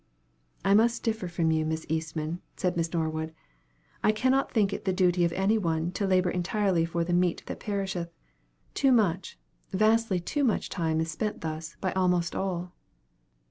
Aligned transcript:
"I 0.65 0.73
must 0.73 1.03
differ 1.03 1.27
from 1.27 1.51
you, 1.51 1.63
Miss 1.63 1.85
Eastman," 1.87 2.41
said 2.57 2.75
Miss 2.75 2.91
Norwood. 2.91 3.35
"I 4.03 4.11
cannot 4.11 4.51
think 4.51 4.73
it 4.73 4.85
the 4.85 4.91
duty 4.91 5.23
of 5.25 5.31
any 5.33 5.59
one 5.59 5.91
to 5.91 6.07
labor 6.07 6.31
entirely 6.31 6.85
for 6.85 7.03
the 7.03 7.13
'meat 7.13 7.43
that 7.45 7.59
perisheth.' 7.59 8.09
Too 8.73 8.91
much, 8.91 9.37
vastly 9.69 10.19
too 10.19 10.43
much 10.43 10.69
time 10.69 11.01
is 11.01 11.11
spent 11.11 11.41
thus 11.41 11.75
by 11.79 11.91
almost 11.91 12.35
all." 12.35 12.73